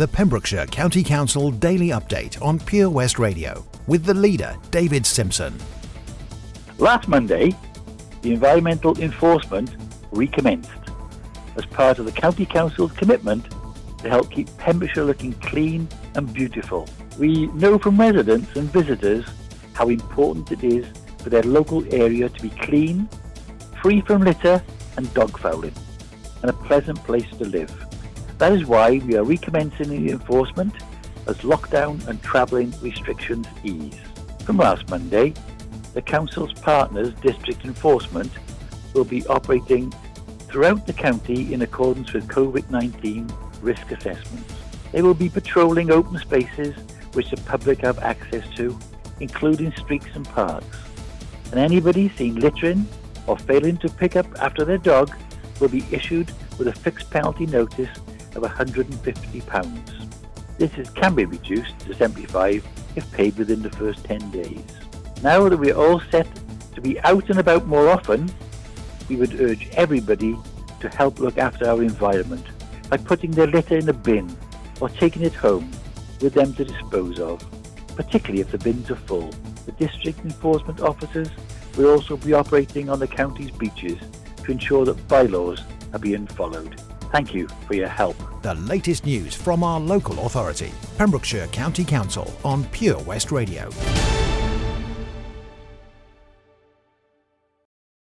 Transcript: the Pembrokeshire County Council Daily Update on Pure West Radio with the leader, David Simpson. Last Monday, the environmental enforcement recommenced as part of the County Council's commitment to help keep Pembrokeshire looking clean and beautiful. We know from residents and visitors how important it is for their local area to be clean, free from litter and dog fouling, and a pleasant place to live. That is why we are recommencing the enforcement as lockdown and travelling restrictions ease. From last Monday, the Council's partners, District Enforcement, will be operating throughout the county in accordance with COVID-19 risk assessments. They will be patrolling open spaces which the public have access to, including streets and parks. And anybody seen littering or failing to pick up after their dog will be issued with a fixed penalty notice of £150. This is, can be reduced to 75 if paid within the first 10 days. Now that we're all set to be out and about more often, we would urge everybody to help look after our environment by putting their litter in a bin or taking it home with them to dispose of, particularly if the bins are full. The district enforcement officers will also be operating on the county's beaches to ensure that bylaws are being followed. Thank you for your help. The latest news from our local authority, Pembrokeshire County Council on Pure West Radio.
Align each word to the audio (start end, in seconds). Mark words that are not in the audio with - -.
the 0.00 0.08
Pembrokeshire 0.08 0.64
County 0.64 1.02
Council 1.04 1.50
Daily 1.50 1.88
Update 1.88 2.40
on 2.40 2.58
Pure 2.58 2.88
West 2.88 3.18
Radio 3.18 3.66
with 3.86 4.02
the 4.06 4.14
leader, 4.14 4.56
David 4.70 5.04
Simpson. 5.04 5.52
Last 6.78 7.06
Monday, 7.06 7.54
the 8.22 8.32
environmental 8.32 8.98
enforcement 8.98 9.76
recommenced 10.10 10.70
as 11.54 11.66
part 11.66 11.98
of 11.98 12.06
the 12.06 12.12
County 12.12 12.46
Council's 12.46 12.92
commitment 12.92 13.44
to 13.98 14.08
help 14.08 14.30
keep 14.30 14.48
Pembrokeshire 14.56 15.04
looking 15.04 15.34
clean 15.34 15.86
and 16.14 16.32
beautiful. 16.32 16.88
We 17.18 17.48
know 17.48 17.78
from 17.78 18.00
residents 18.00 18.56
and 18.56 18.72
visitors 18.72 19.26
how 19.74 19.90
important 19.90 20.50
it 20.50 20.64
is 20.64 20.86
for 21.18 21.28
their 21.28 21.42
local 21.42 21.84
area 21.94 22.30
to 22.30 22.40
be 22.42 22.48
clean, 22.48 23.06
free 23.82 24.00
from 24.00 24.22
litter 24.22 24.62
and 24.96 25.12
dog 25.12 25.38
fouling, 25.38 25.74
and 26.40 26.48
a 26.48 26.54
pleasant 26.54 26.96
place 27.04 27.28
to 27.36 27.44
live. 27.44 27.70
That 28.40 28.52
is 28.52 28.64
why 28.64 29.02
we 29.04 29.18
are 29.18 29.22
recommencing 29.22 29.90
the 29.90 30.12
enforcement 30.12 30.72
as 31.26 31.36
lockdown 31.40 32.08
and 32.08 32.22
travelling 32.22 32.72
restrictions 32.80 33.46
ease. 33.62 34.00
From 34.46 34.56
last 34.56 34.88
Monday, 34.88 35.34
the 35.92 36.00
Council's 36.00 36.54
partners, 36.54 37.12
District 37.20 37.62
Enforcement, 37.66 38.32
will 38.94 39.04
be 39.04 39.26
operating 39.26 39.92
throughout 40.48 40.86
the 40.86 40.94
county 40.94 41.52
in 41.52 41.60
accordance 41.60 42.14
with 42.14 42.28
COVID-19 42.28 43.30
risk 43.60 43.90
assessments. 43.90 44.54
They 44.90 45.02
will 45.02 45.12
be 45.12 45.28
patrolling 45.28 45.90
open 45.90 46.18
spaces 46.18 46.74
which 47.12 47.28
the 47.28 47.36
public 47.42 47.80
have 47.80 47.98
access 47.98 48.48
to, 48.56 48.74
including 49.20 49.70
streets 49.72 50.08
and 50.14 50.26
parks. 50.26 50.78
And 51.50 51.60
anybody 51.60 52.08
seen 52.16 52.36
littering 52.36 52.86
or 53.26 53.36
failing 53.36 53.76
to 53.76 53.90
pick 53.90 54.16
up 54.16 54.26
after 54.40 54.64
their 54.64 54.78
dog 54.78 55.14
will 55.60 55.68
be 55.68 55.84
issued 55.90 56.32
with 56.56 56.68
a 56.68 56.72
fixed 56.72 57.10
penalty 57.10 57.44
notice 57.44 57.90
of 58.36 58.42
£150. 58.42 60.10
This 60.58 60.74
is, 60.76 60.90
can 60.90 61.14
be 61.14 61.24
reduced 61.24 61.78
to 61.80 61.94
75 61.94 62.66
if 62.96 63.10
paid 63.12 63.36
within 63.36 63.62
the 63.62 63.70
first 63.70 64.04
10 64.04 64.30
days. 64.30 64.64
Now 65.22 65.48
that 65.48 65.56
we're 65.56 65.74
all 65.74 66.00
set 66.10 66.28
to 66.74 66.80
be 66.80 67.00
out 67.00 67.28
and 67.30 67.38
about 67.38 67.66
more 67.66 67.88
often, 67.88 68.30
we 69.08 69.16
would 69.16 69.40
urge 69.40 69.68
everybody 69.72 70.36
to 70.80 70.88
help 70.88 71.18
look 71.18 71.38
after 71.38 71.68
our 71.68 71.82
environment 71.82 72.46
by 72.88 72.96
putting 72.96 73.30
their 73.30 73.46
litter 73.46 73.76
in 73.76 73.88
a 73.88 73.92
bin 73.92 74.36
or 74.80 74.88
taking 74.88 75.22
it 75.22 75.34
home 75.34 75.70
with 76.20 76.34
them 76.34 76.54
to 76.54 76.64
dispose 76.64 77.18
of, 77.18 77.44
particularly 77.96 78.40
if 78.40 78.50
the 78.50 78.58
bins 78.58 78.90
are 78.90 78.96
full. 78.96 79.30
The 79.66 79.72
district 79.72 80.20
enforcement 80.20 80.80
officers 80.80 81.28
will 81.76 81.90
also 81.90 82.16
be 82.16 82.32
operating 82.32 82.88
on 82.88 82.98
the 82.98 83.06
county's 83.06 83.50
beaches 83.50 83.98
to 84.44 84.52
ensure 84.52 84.84
that 84.86 85.08
bylaws 85.08 85.62
are 85.92 85.98
being 85.98 86.26
followed. 86.26 86.80
Thank 87.12 87.34
you 87.34 87.48
for 87.66 87.74
your 87.74 87.88
help. 87.88 88.16
The 88.42 88.54
latest 88.54 89.04
news 89.04 89.34
from 89.34 89.64
our 89.64 89.80
local 89.80 90.26
authority, 90.26 90.72
Pembrokeshire 90.96 91.48
County 91.48 91.84
Council 91.84 92.32
on 92.44 92.64
Pure 92.66 93.00
West 93.00 93.32
Radio. 93.32 93.70